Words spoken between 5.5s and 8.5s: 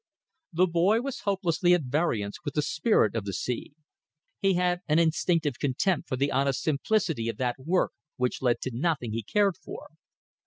contempt for the honest simplicity of that work which